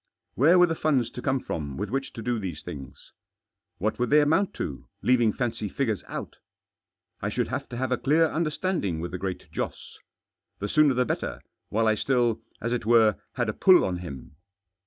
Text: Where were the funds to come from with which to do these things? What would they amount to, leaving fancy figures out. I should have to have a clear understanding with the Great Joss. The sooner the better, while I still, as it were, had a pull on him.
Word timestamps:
Where 0.33 0.57
were 0.57 0.65
the 0.65 0.73
funds 0.73 1.11
to 1.11 1.21
come 1.21 1.39
from 1.39 1.77
with 1.77 1.91
which 1.91 2.11
to 2.13 2.23
do 2.23 2.39
these 2.39 2.63
things? 2.63 3.11
What 3.77 3.99
would 3.99 4.09
they 4.09 4.19
amount 4.21 4.55
to, 4.55 4.87
leaving 5.03 5.31
fancy 5.31 5.69
figures 5.69 6.03
out. 6.07 6.37
I 7.21 7.29
should 7.29 7.49
have 7.49 7.69
to 7.69 7.77
have 7.77 7.91
a 7.91 7.97
clear 7.99 8.25
understanding 8.25 8.99
with 8.99 9.11
the 9.11 9.19
Great 9.19 9.51
Joss. 9.51 9.99
The 10.57 10.67
sooner 10.67 10.95
the 10.95 11.05
better, 11.05 11.39
while 11.69 11.85
I 11.85 11.93
still, 11.93 12.41
as 12.59 12.73
it 12.73 12.83
were, 12.87 13.17
had 13.33 13.47
a 13.47 13.53
pull 13.53 13.85
on 13.85 13.97
him. 13.97 14.37